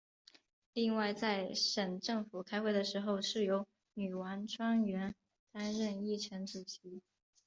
[0.73, 5.13] 另外在省政府开会的时候是由女王专员
[5.51, 7.03] 担任议程主席。